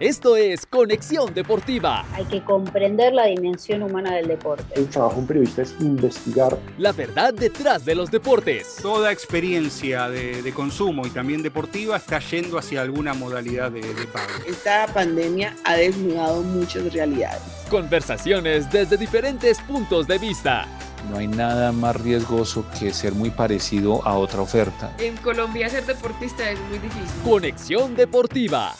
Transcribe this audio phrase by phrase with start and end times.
[0.00, 2.04] Esto es Conexión Deportiva.
[2.14, 4.64] Hay que comprender la dimensión humana del deporte.
[4.74, 6.58] El trabajo de un periodista es investigar.
[6.78, 8.74] La verdad detrás de los deportes.
[8.82, 14.32] Toda experiencia de, consumo y también deportiva está yendo hacia alguna modalidad de, de pago.
[14.48, 17.40] Esta pandemia ha desnudado muchas realidades.
[17.70, 20.66] Conversaciones desde diferentes puntos de vista.
[21.08, 24.92] No hay nada más riesgoso que ser muy parecido a otra oferta.
[24.98, 27.22] En Colombia ser deportista es muy difícil.
[27.22, 28.74] Conexión Deportiva.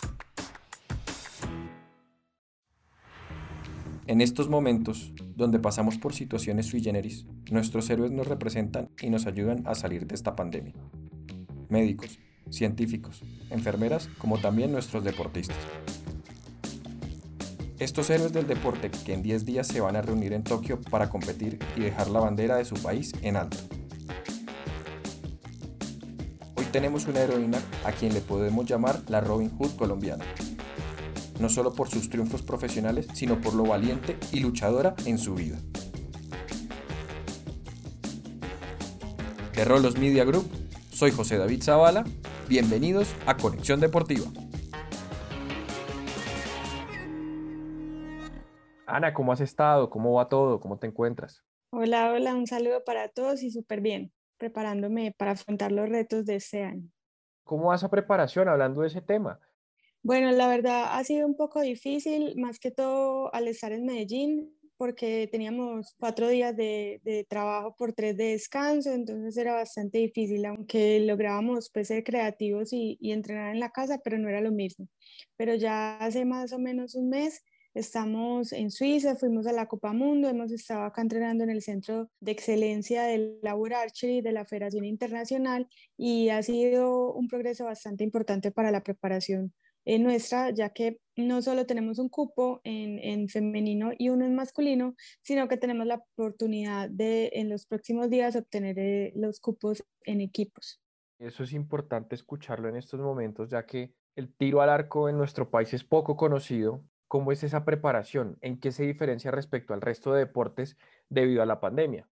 [4.06, 9.24] En estos momentos, donde pasamos por situaciones sui generis, nuestros héroes nos representan y nos
[9.24, 10.74] ayudan a salir de esta pandemia.
[11.70, 12.18] Médicos,
[12.50, 15.56] científicos, enfermeras, como también nuestros deportistas.
[17.78, 21.08] Estos héroes del deporte que en 10 días se van a reunir en Tokio para
[21.08, 23.56] competir y dejar la bandera de su país en alto.
[26.56, 30.26] Hoy tenemos una heroína a quien le podemos llamar la Robin Hood colombiana
[31.40, 35.58] no solo por sus triunfos profesionales, sino por lo valiente y luchadora en su vida.
[39.54, 40.46] De Rolos Media Group,
[40.90, 42.04] soy José David Zavala,
[42.48, 44.26] bienvenidos a Conexión Deportiva.
[48.86, 49.90] Ana, ¿cómo has estado?
[49.90, 50.60] ¿Cómo va todo?
[50.60, 51.42] ¿Cómo te encuentras?
[51.70, 56.36] Hola, hola, un saludo para todos y súper bien, preparándome para afrontar los retos de
[56.36, 56.88] este año.
[57.44, 59.40] ¿Cómo va esa preparación hablando de ese tema?
[60.04, 64.54] Bueno, la verdad ha sido un poco difícil, más que todo al estar en Medellín,
[64.76, 71.00] porque teníamos cuatro días de, trabajo por tres de descanso, entonces era bastante difícil, aunque
[71.00, 74.88] lográbamos pues, ser creativos y, y entrenar en la casa, pero no era lo mismo.
[75.38, 77.42] Pero ya hace más o menos un mes
[77.74, 82.08] Estamos en Suiza, fuimos a la Copa Mundo, hemos estado acá entrenando en el Centro
[82.20, 85.66] de Excelencia del Labor Archery de la Federación Internacional
[85.96, 89.52] y ha sido un progreso bastante importante para la preparación
[89.84, 94.34] en nuestra, ya que no solo tenemos un cupo en, en, femenino y uno en
[94.34, 99.84] masculino, sino que tenemos la oportunidad de en los próximos días obtener eh, los cupos
[100.04, 100.80] en equipos.
[101.18, 105.50] Eso es importante escucharlo en estos momentos, ya que el tiro al arco en nuestro
[105.50, 106.82] país es poco conocido.
[107.06, 108.38] ¿Cómo es esa preparación?
[108.40, 110.76] ¿En qué se diferencia respecto al resto de deportes
[111.08, 112.08] debido a la pandemia?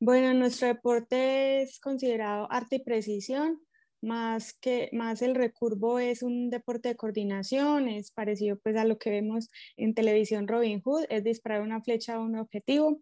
[0.00, 3.60] Bueno, nuestro deporte es considerado arte y precisión
[4.00, 8.98] más que más el recurvo es un deporte de coordinación, es parecido pues a lo
[8.98, 13.00] que vemos en televisión Robin Hood, es disparar una flecha a un objetivo.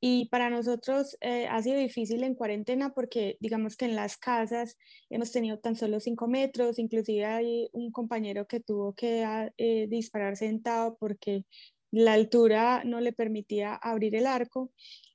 [0.00, 4.76] Y para nosotros eh, ha sido difícil en cuarentena porque digamos que en las casas
[5.08, 9.86] hemos tenido tan solo cinco metros, inclusive hay un compañero que tuvo que ah, eh,
[9.88, 11.44] disparar sentado porque
[11.90, 14.72] la altura no le permitía abrir el arco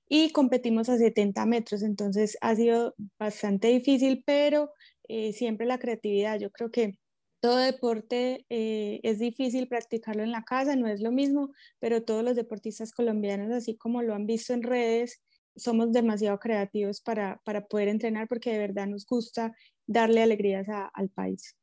[0.08, 4.72] y competimos a 70 metros, entonces ha sido bastante difícil, pero
[5.10, 6.40] eh, siempre la creatividad.
[6.40, 6.94] Yo creo que
[7.42, 12.24] todo deporte eh, es difícil practicarlo en la casa, no es lo mismo, pero todos
[12.24, 15.22] los deportistas colombianos, así como lo han visto en redes,
[15.56, 19.54] somos demasiado creativos para, para poder entrenar porque de verdad nos gusta
[19.88, 21.56] darle alegrías al país.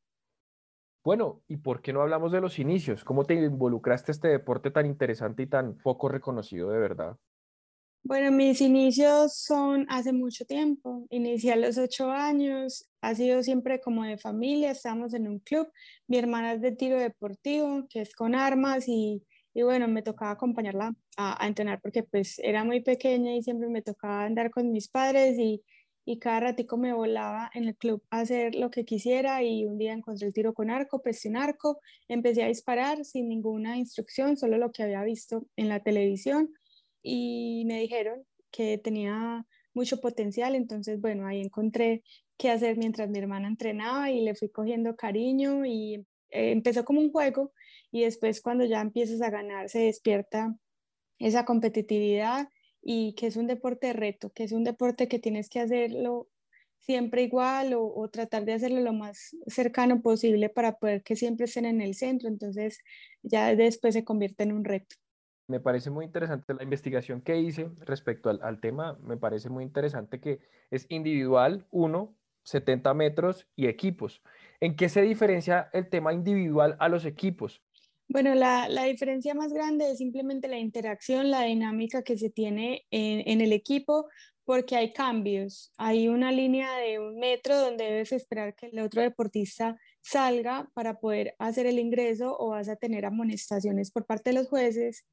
[1.03, 3.03] Bueno, ¿y por qué no hablamos de los inicios?
[3.05, 7.17] ¿Cómo te involucraste a este deporte tan interesante y tan poco reconocido de verdad?
[8.07, 11.05] Bueno, mis inicios son hace mucho tiempo.
[11.09, 12.89] Inicié a los ocho años.
[13.01, 14.71] Ha sido siempre como de familia.
[14.71, 15.69] Estamos en un club.
[16.07, 20.31] Mi hermana es de tiro deportivo, que es con armas y, y bueno, me tocaba
[20.31, 24.71] acompañarla a, a, entrenar porque pues era muy pequeña y siempre me tocaba andar con
[24.71, 25.61] mis padres y,
[26.05, 29.77] y cada ratico me volaba en el club a hacer lo que quisiera y un
[29.77, 34.37] día encontré el tiro con arco, presté un arco, empecé a disparar sin ninguna instrucción,
[34.37, 36.53] solo lo que había visto en la televisión
[37.07, 42.03] y me dijeron que tenía mucho potencial, entonces bueno, ahí encontré
[42.37, 46.99] qué hacer mientras mi hermana entrenaba y le fui cogiendo cariño y eh, empezó como
[46.99, 47.53] un juego
[47.91, 50.55] y después cuando ya empiezas a ganar se despierta
[51.19, 52.49] esa competitividad
[52.81, 56.27] y que es un deporte de reto, que es un deporte que tienes que hacerlo
[56.79, 61.45] siempre igual o, o, tratar de hacerlo lo más cercano posible para poder que siempre
[61.45, 62.79] estén en el centro, entonces
[63.23, 64.95] ya después se convierte en un reto.
[65.47, 68.97] Me parece muy interesante la investigación que hice respecto al, tema.
[69.01, 70.41] Me parece muy interesante que
[70.71, 72.13] es individual, uno,
[72.43, 74.21] 70 metros y equipos.
[74.59, 77.61] ¿En qué se diferencia el tema individual a los equipos?
[78.09, 82.85] Bueno, la, la diferencia más grande es simplemente la interacción, la dinámica que se tiene
[82.91, 84.09] en, en el equipo,
[84.43, 85.71] porque hay cambios.
[85.77, 90.99] Hay una línea de un metro donde debes esperar que el otro deportista salga para
[90.99, 95.05] poder hacer el ingreso o vas a tener amonestaciones por parte de los jueces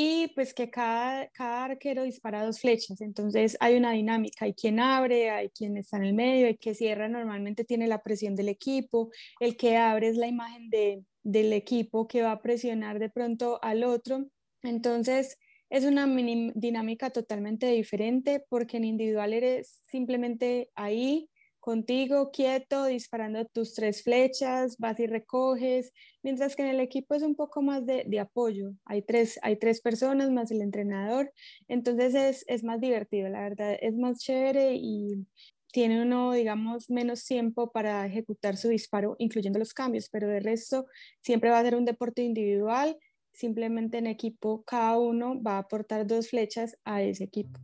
[0.00, 4.78] y pues que cada, cada arquero dispara dos flechas, entonces hay una dinámica, hay quien
[4.78, 8.48] abre, hay quien está en el medio, el que cierra normalmente tiene la presión del
[8.48, 9.10] equipo,
[9.40, 13.58] el que abre es la imagen de, del equipo que va a presionar de pronto
[13.60, 14.28] al otro.
[14.62, 15.36] Entonces,
[15.68, 16.06] es una
[16.54, 21.28] dinámica totalmente diferente porque en individual eres simplemente ahí
[21.68, 25.92] contigo, quieto, disparando tus tres flechas, vas y recoges,
[26.22, 28.72] mientras que en el equipo es un poco más de, apoyo.
[28.86, 31.30] Hay tres, hay tres personas más el entrenador,
[31.68, 35.26] entonces es, es más divertido, la verdad, es más chévere y
[35.70, 40.86] tiene uno, digamos, menos tiempo para ejecutar su disparo, incluyendo los cambios, pero de resto
[41.20, 42.96] siempre va a ser un deporte individual,
[43.30, 47.60] simplemente en equipo cada uno va a aportar dos flechas a ese equipo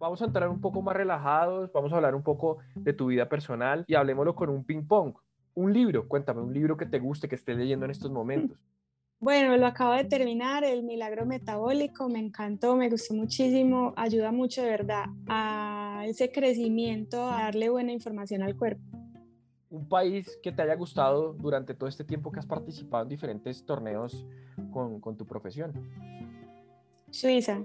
[0.00, 3.28] vamos a entrar un poco más relajados, vamos a hablar un poco de tu vida
[3.28, 5.14] personal y hablemoslo con un ping pong.
[5.54, 8.58] Un libro, cuéntame, un libro que te guste, que estés leyendo en estos momentos.
[9.22, 14.62] Bueno, lo acabo de terminar, El Milagro Metabólico, me encantó, me gustó muchísimo, ayuda mucho
[14.62, 18.82] de verdad a ese crecimiento, a darle buena información al cuerpo.
[19.68, 23.62] Un país que te haya gustado durante todo este tiempo que has participado en diferentes
[23.66, 24.26] torneos
[24.72, 25.74] con, con tu profesión.
[27.10, 27.62] Suiza.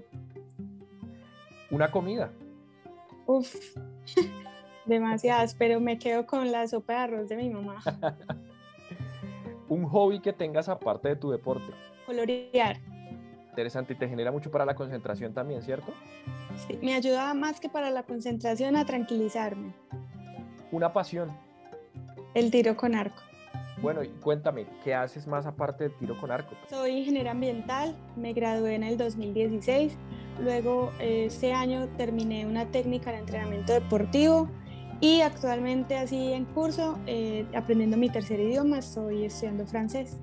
[1.70, 2.32] Una comida.
[3.26, 3.54] Uf,
[4.86, 7.82] demasiadas, pero me quedo con la sopa de arroz de mi mamá.
[9.68, 11.72] Un hobby que tengas aparte de tu deporte.
[12.06, 12.76] Colorear.
[13.50, 15.92] Interesante y te genera mucho para la concentración también, ¿cierto?
[16.66, 19.74] Sí, me ayuda más que para la concentración a tranquilizarme.
[20.70, 21.36] Una pasión.
[22.34, 23.22] El tiro con arco.
[23.82, 26.54] Bueno, y cuéntame, ¿qué haces más aparte de tiro con arco?
[26.70, 29.98] Soy ingeniera ambiental, me gradué en el 2016,
[30.42, 34.48] luego este año terminé una técnica de entrenamiento deportivo
[35.00, 40.18] y actualmente así en curso, eh, aprendiendo mi tercer idioma, estoy estudiando francés.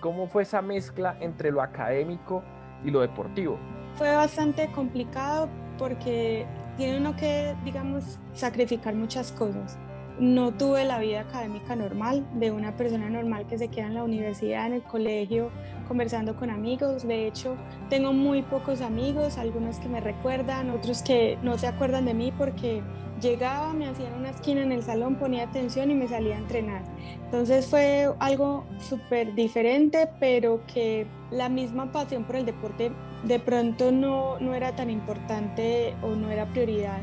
[0.00, 2.42] ¿Cómo fue esa mezcla entre lo académico
[2.82, 3.58] y lo deportivo?
[3.96, 6.46] Fue bastante complicado porque
[6.78, 9.78] tiene uno que, digamos, sacrificar muchas cosas
[10.20, 14.04] no tuve la vida académica normal de una persona normal que se queda en la
[14.04, 15.50] universidad, en el colegio,
[15.88, 17.08] conversando con amigos.
[17.08, 17.56] De hecho,
[17.88, 22.32] tengo muy pocos amigos, algunos que me recuerdan, otros que no se acuerdan de mí
[22.36, 22.82] porque
[23.22, 26.82] llegaba, me hacían una esquina en el salón, ponía atención y me salía a entrenar.
[27.24, 32.92] Entonces fue algo súper diferente, pero que la misma pasión por el deporte
[33.24, 37.00] de pronto no, no era tan importante o no era prioridad,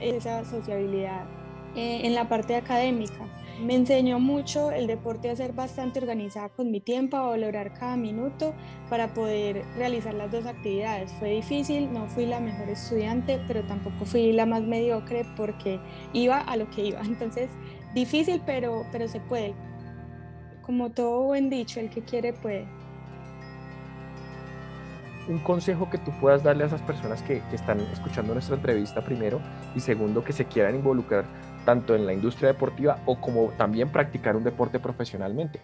[0.00, 1.24] esa sociabilidad
[1.74, 3.26] eh, en la parte académica.
[3.60, 7.96] Me enseñó mucho el deporte a ser bastante organizada con mi tiempo, a valorar cada
[7.96, 8.54] minuto
[8.88, 11.12] para poder realizar las dos actividades.
[11.14, 15.80] Fue difícil, no fui la mejor estudiante, pero tampoco fui la más mediocre porque
[16.12, 17.00] iba a lo que iba.
[17.04, 17.50] Entonces,
[17.94, 19.54] difícil, pero, pero se puede.
[20.62, 22.77] Como todo buen dicho, el que quiere puede
[25.28, 29.02] un consejo que tú puedas darle a esas personas que, que, están escuchando nuestra entrevista
[29.02, 29.40] primero
[29.74, 31.24] y segundo que se quieran involucrar
[31.64, 35.60] tanto en la industria deportiva o como también practicar un deporte profesionalmente?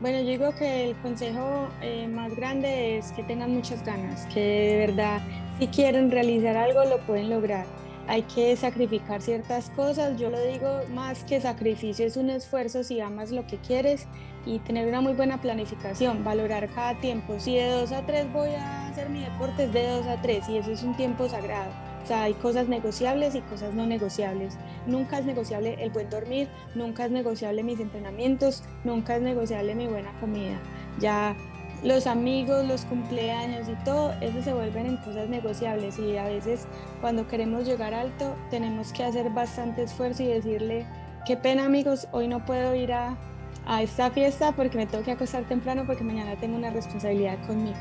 [0.00, 4.40] Bueno, yo digo que el consejo eh, más grande es que tengan muchas ganas, que
[4.40, 5.20] de verdad
[5.58, 7.66] si quieren realizar algo lo pueden lograr.
[8.08, 13.00] Hay que sacrificar ciertas cosas, yo lo digo más que sacrificio, es un esfuerzo si
[13.00, 14.08] amas lo que quieres
[14.46, 17.34] y tener una muy buena planificación, valorar cada tiempo.
[17.38, 20.48] Si de 2 a 3 voy a hacer mi deporte, es de 2 a 3
[20.48, 21.70] y eso es un tiempo sagrado
[22.02, 24.58] o sea, hay cosas negociables y cosas no negociables.
[24.86, 29.86] Nunca es negociable el buen dormir, nunca es negociable mis entrenamientos, nunca es negociable mi
[29.86, 30.58] buena comida.
[30.98, 31.36] Ya
[31.84, 36.66] los amigos, los cumpleaños y todo, eso se vuelven en cosas negociables y a veces
[37.00, 40.86] cuando queremos llegar alto tenemos que hacer bastante esfuerzo y decirle,
[41.24, 43.16] qué pena amigos, hoy no puedo ir a,
[43.66, 47.78] a esta fiesta porque me tengo que acostar temprano porque mañana tengo una responsabilidad conmigo.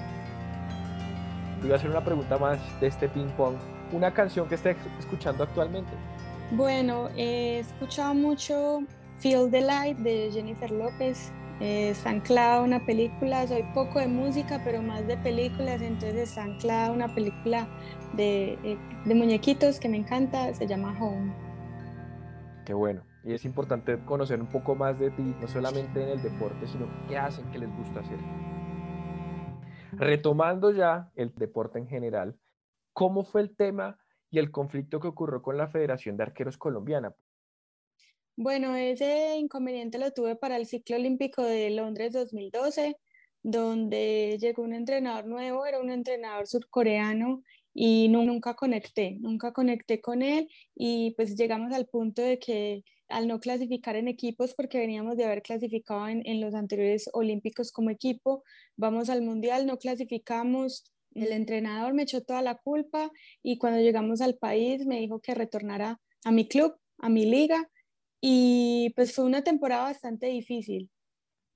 [1.62, 3.56] Voy a hacer una pregunta más de este ping pong
[3.92, 5.92] una canción que estés escuchando actualmente.
[6.52, 8.82] Bueno, he escuchado mucho
[9.20, 11.32] Feel the Light de Jennifer López.
[11.60, 16.44] Eh, está anclada una película, soy poco de música, pero más de películas, entonces está
[16.44, 17.68] anclada una película
[18.14, 21.32] de, eh, de muñequitos que me encanta, se llama Home.
[22.66, 23.04] Qué bueno.
[23.24, 26.88] Y es importante conocer un poco más de ti, no solamente en el deporte, sino
[27.08, 28.18] qué hacen, qué les gusta hacer.
[29.94, 32.36] Retomando ya el deporte en general,
[32.94, 33.98] ¿Cómo fue el tema
[34.30, 37.16] y el conflicto que ocurrió con la Federación de Arqueros Colombiana?
[38.36, 42.98] Bueno, ese inconveniente lo tuve para el ciclo olímpico de Londres 2012,
[43.44, 50.22] donde llegó un entrenador nuevo, era un entrenador surcoreano y nunca conecté, nunca conecté con
[50.22, 55.18] él y pues llegamos al punto de que al no clasificar en equipos, porque veníamos
[55.18, 58.44] de haber clasificado en, los anteriores olímpicos como equipo,
[58.78, 63.12] vamos al mundial, no clasificamos, el entrenador me echó toda la culpa
[63.44, 67.70] y cuando llegamos al país me dijo que retornara a mi club, a mi liga
[68.22, 70.90] y pues fue una temporada bastante difícil.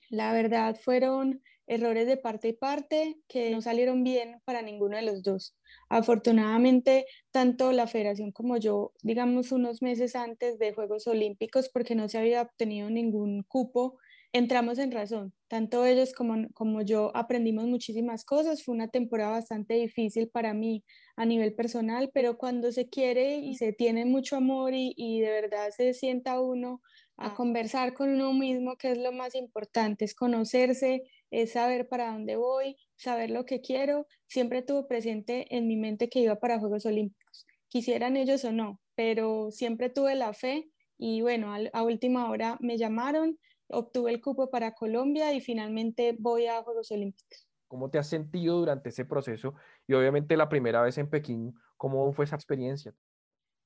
[0.10, 5.04] La verdad fueron errores de parte y parte que no salieron bien para ninguno de
[5.04, 5.56] los dos.
[5.90, 12.10] Afortunadamente, tanto la federación como yo, digamos unos meses antes de Juegos Olímpicos, porque no
[12.10, 13.98] se había obtenido ningún cupo,
[14.34, 15.34] entramos en razón.
[15.48, 18.64] Tanto ellos como, como yo aprendimos muchísimas cosas.
[18.64, 20.84] Fue una temporada bastante difícil para mí
[21.16, 25.30] a nivel personal, pero cuando se quiere y se tiene mucho amor y, y de
[25.30, 26.82] verdad se sienta uno
[27.18, 32.12] a conversar con uno mismo, que es lo más importante, es conocerse, es saber para
[32.12, 34.08] dónde voy, saber lo que quiero.
[34.27, 38.79] Siempre tuve presente en mi mente que iba para Juegos Olímpicos, quisieran ellos o no,
[38.96, 44.50] pero siempre tuve la fe y bueno, a, última hora me llamaron, obtuve el cupo
[44.50, 47.48] para Colombia y finalmente voy a Juegos Olímpicos.
[47.67, 49.55] ¿Cómo te has sentido durante ese proceso?
[49.88, 52.94] Y obviamente la primera vez en Pekín, ¿cómo fue esa experiencia?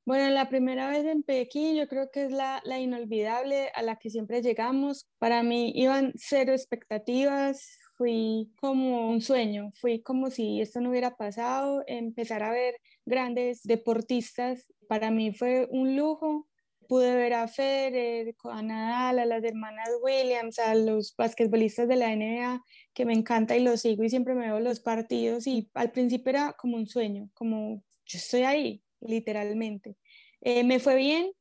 [0.05, 3.97] Bueno, la primera vez en Pekín yo creo que es la, la, inolvidable a la
[3.97, 5.07] que siempre llegamos.
[5.19, 11.17] Para mí iban cero expectativas, fui como un sueño, fui como si esto no hubiera
[11.17, 12.75] pasado, empezar a ver
[13.05, 14.65] grandes deportistas.
[14.87, 16.47] Para mí fue un lujo.
[16.87, 22.15] Pude ver a Federer, a Nadal, a las hermanas Williams, a los basquetbolistas de la
[22.15, 22.63] NBA,
[22.95, 25.45] que me encanta y los sigo y siempre me veo los partidos.
[25.45, 29.97] Y al principio era como un sueño, como yo estoy ahí, literalmente.
[30.41, 31.31] Eh, me fue bien,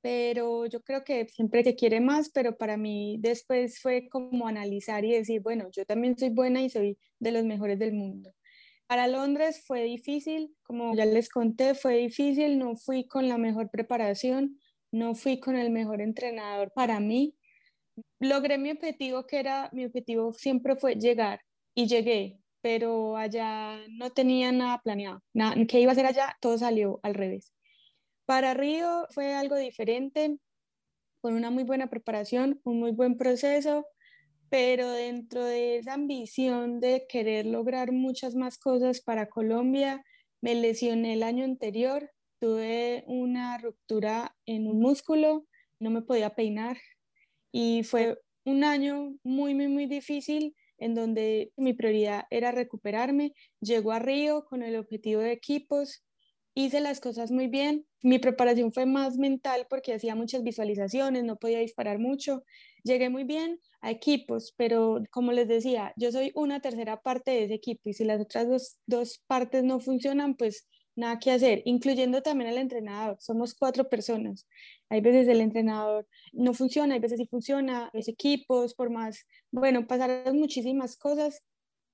[0.00, 5.04] pero yo creo que siempre se quiere más, pero para mí después fue como analizar
[5.04, 8.32] y decir, bueno, yo también soy buena y soy de los mejores del mundo.
[8.86, 13.68] Para Londres fue difícil, como ya les conté, fue difícil, no fui con la mejor
[13.68, 14.60] preparación,
[14.92, 17.36] no fui con el mejor entrenador para mí.
[18.20, 21.40] Logré mi objetivo, que era, mi objetivo siempre fue llegar
[21.74, 25.22] y llegué, pero allá no tenía nada planeado.
[25.32, 26.36] Nada, ¿Qué iba a hacer allá?
[26.40, 27.54] Todo salió al revés.
[28.24, 30.36] Para Río fue algo diferente,
[31.20, 33.86] con una muy buena preparación, un muy buen proceso,
[34.50, 40.04] pero dentro de esa ambición de querer lograr muchas más cosas para Colombia,
[40.40, 45.46] me lesioné el año anterior, tuve una ruptura en un músculo,
[45.78, 46.78] no me podía peinar
[47.52, 53.32] y fue un año muy, muy, muy difícil en donde mi prioridad era recuperarme.
[53.60, 56.04] Llego a Río con el objetivo de equipos,
[56.54, 57.86] hice las cosas muy bien.
[58.02, 62.44] Mi preparación fue más mental porque hacía muchas visualizaciones, no podía disparar mucho.
[62.82, 67.44] Llegué muy bien a equipos, pero como les decía, yo soy una tercera parte de
[67.44, 70.66] ese equipo y si las otras dos, dos partes no funcionan, pues
[70.96, 73.16] nada que hacer, incluyendo también el entrenador.
[73.20, 74.46] Somos cuatro personas.
[74.88, 79.86] Hay veces el entrenador no funciona, hay veces sí funciona, los equipos, por más, bueno,
[79.86, 81.44] pasaron muchísimas cosas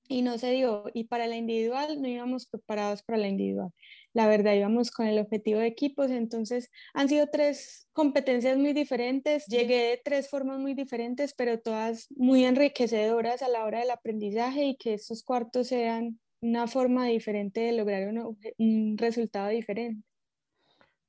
[0.07, 0.85] y no se dio.
[0.93, 3.71] Y para la individual no íbamos preparados para la individual.
[4.13, 6.11] La verdad, íbamos con el objetivo de equipos.
[6.11, 9.45] Entonces, han sido tres competencias muy diferentes.
[9.47, 14.65] Llegué de tres formas muy diferentes, pero todas muy enriquecedoras a la hora del aprendizaje
[14.65, 18.13] y que estos cuartos sean una forma diferente de lograr
[18.57, 20.05] un, resultado diferente.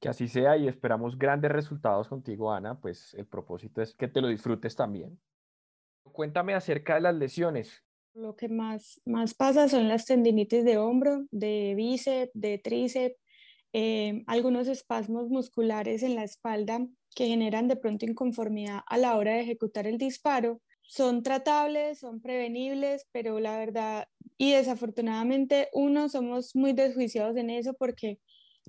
[0.00, 2.80] Que así sea y esperamos grandes resultados contigo, Ana.
[2.80, 5.18] Pues el propósito es que te lo disfrutes también.
[6.04, 7.82] Cuéntame acerca de las lesiones.
[8.14, 13.16] Lo que más, más pasa son las tendinitis de hombro, de bíceps, de tríceps,
[13.72, 16.86] eh, algunos espasmos musculares en la espalda
[17.16, 20.60] que generan de pronto inconformidad a la hora de ejecutar el disparo.
[20.82, 24.06] Son tratables, son prevenibles, pero la verdad
[24.38, 28.18] y desafortunadamente, uno, somos muy desjuiciados en eso porque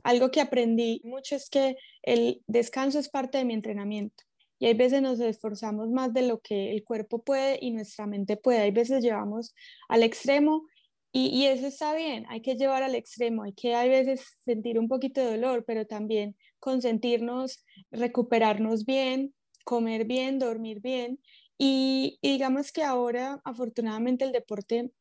[0.03, 4.24] algo que aprendí mucho es que el descanso es parte de mi entrenamiento.
[4.60, 8.38] Y hay veces nos esforzamos más de lo que el cuerpo puede y nuestra mente
[8.38, 8.60] puede.
[8.60, 9.53] Hay veces llevamos
[9.89, 10.65] al extremo
[11.12, 14.89] y, eso está bien, hay que llevar al extremo, hay que a veces sentir un
[14.89, 21.22] poquito de dolor, pero también consentirnos, recuperarnos bien, comer bien, dormir bien.
[21.57, 24.91] Y digamos que ahora, afortunadamente, el deporte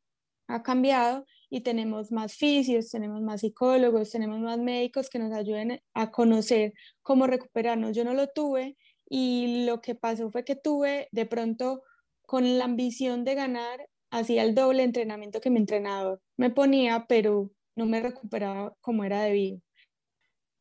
[0.46, 5.80] ha cambiado y tenemos más fisios, tenemos más psicólogos, tenemos más médicos que nos ayuden
[5.94, 7.96] a conocer cómo recuperarnos.
[7.96, 8.76] Yo no lo tuve
[9.08, 11.82] y lo que pasó fue que tuve de pronto
[12.26, 17.50] con la ambición de ganar, hacía el doble entrenamiento que mi entrenador me ponía, pero
[17.76, 19.60] no me recuperaba como era debido.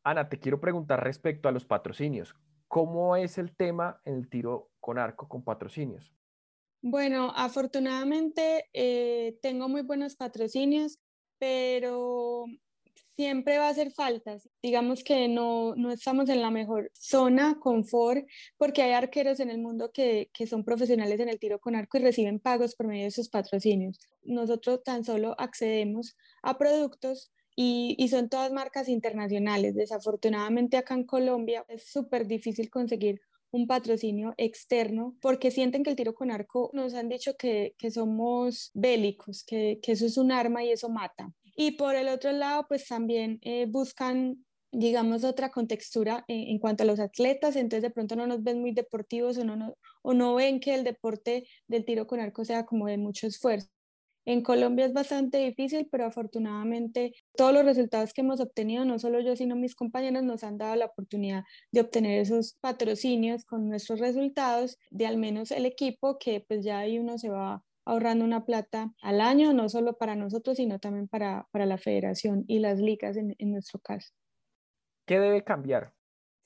[0.02, 2.34] Ana, te quiero preguntar respecto a los patrocinios.
[2.68, 6.12] ¿Cómo es el tema en el tiro con arco con patrocinios?
[6.86, 10.98] Bueno, afortunadamente eh, tengo muy buenos patrocinios,
[11.38, 12.44] pero
[13.16, 14.50] siempre va a hacer faltas.
[14.62, 18.26] Digamos que no, no estamos en la mejor zona, confort,
[18.58, 21.96] porque hay arqueros en el mundo que, que son profesionales en el tiro con arco
[21.96, 23.98] y reciben pagos por medio de sus patrocinios.
[24.22, 29.74] Nosotros tan solo accedemos a productos y, y son todas marcas internacionales.
[29.74, 33.22] Desafortunadamente acá en Colombia es súper difícil conseguir
[33.54, 37.92] un patrocinio externo porque sienten que el tiro con arco nos han dicho que, que
[37.92, 41.32] somos bélicos, que, que, eso es un arma y eso mata.
[41.54, 44.44] Y por el otro lado, pues también eh, buscan
[44.76, 48.60] digamos, otra contextura en, en, cuanto a los atletas, entonces de pronto no nos ven
[48.60, 52.44] muy deportivos o no, no, o no ven que el deporte del tiro con arco
[52.44, 53.68] sea como de mucho esfuerzo.
[54.26, 59.20] En Colombia es bastante difícil, pero afortunadamente todos los resultados que hemos obtenido, no solo
[59.20, 64.00] yo, sino mis compañeros, nos han dado la oportunidad de obtener esos patrocinios con nuestros
[64.00, 68.44] resultados, de al menos el equipo, que pues ya ahí uno se va ahorrando una
[68.44, 72.80] plata al año, no solo para nosotros, sino también para, para la federación y las
[72.80, 74.10] ligas en, en nuestro caso.
[75.06, 75.93] ¿Qué debe cambiar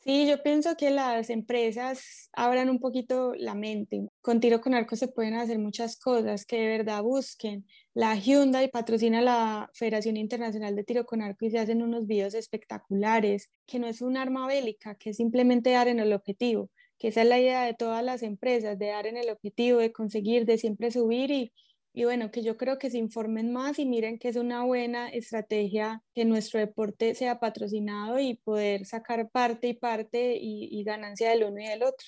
[0.08, 4.08] Sí, yo pienso que las empresas abran un poquito la mente.
[4.22, 7.66] Con tiro con arco se pueden hacer muchas cosas que de verdad busquen.
[7.92, 12.32] La Hyundai patrocina la Federación Internacional de Tiro con Arco y se hacen unos videos
[12.32, 17.08] espectaculares, que no es un arma bélica, que es simplemente dar en el objetivo, que
[17.08, 20.46] esa es la idea de todas las empresas, de dar en el objetivo, de conseguir,
[20.46, 21.52] de siempre subir y,
[21.92, 25.08] y bueno, que yo creo que se informen más y miren que es una buena
[25.08, 31.30] estrategia que nuestro deporte sea patrocinado y poder sacar parte y parte y, y ganancia
[31.30, 32.06] del uno y del otro.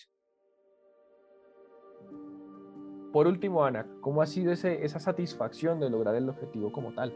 [3.13, 7.13] Por último, Ana, ¿cómo ha sido ese, esa satisfacción de lograr el objetivo como tal?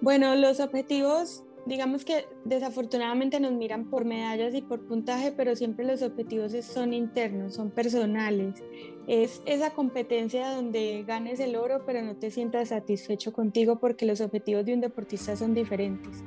[0.00, 5.84] Bueno, los objetivos digamos que desafortunadamente nos miran por medallas y por puntaje, pero siempre
[5.84, 8.62] los objetivos son internos, son personales.
[9.06, 14.20] Es esa competencia donde ganes el oro, pero no te sientas satisfecho contigo porque los
[14.20, 16.24] objetivos de un deportista son diferentes.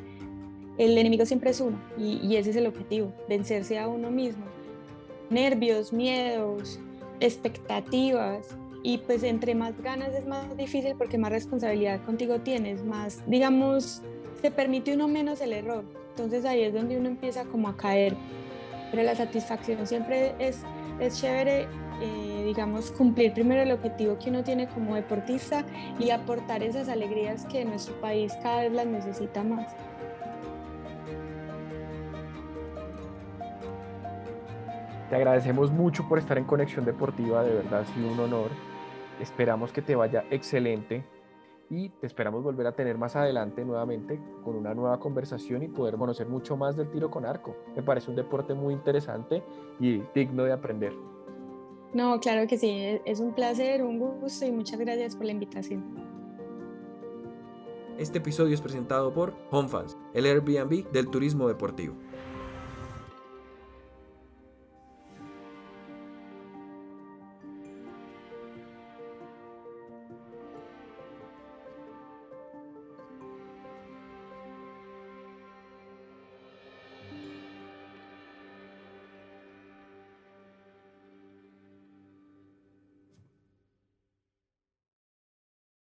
[0.78, 4.46] El enemigo siempre es uno y, y ese es el objetivo, vencerse a uno mismo.
[5.30, 6.80] Nervios, miedos,
[7.20, 13.24] expectativas, y pues entre más ganas es más difícil porque más responsabilidad contigo tienes, más,
[13.28, 14.02] digamos,
[14.42, 15.84] se permite uno menos el error.
[16.10, 18.16] Entonces ahí es donde uno empieza como a caer.
[18.90, 20.64] Pero la satisfacción siempre es,
[21.00, 21.68] es chévere,
[22.02, 25.64] eh, digamos, cumplir primero el objetivo que uno tiene como deportista
[26.00, 29.74] y aportar esas alegrías que nuestro país cada vez las necesita más.
[35.10, 38.50] Te agradecemos mucho por estar en Conexión Deportiva, de verdad ha sido un honor.
[39.20, 41.04] Esperamos que te vaya excelente
[41.72, 45.96] y te esperamos volver a tener más adelante nuevamente con una nueva conversación y poder
[45.96, 47.56] conocer mucho más del tiro con arco.
[47.76, 49.42] Me parece un deporte muy interesante
[49.80, 50.94] y digno de aprender.
[51.94, 56.12] No, claro que sí, es un placer, un gusto y muchas gracias por la invitación.
[57.98, 61.96] Este episodio es presentado por HomeFans, el Airbnb del turismo deportivo.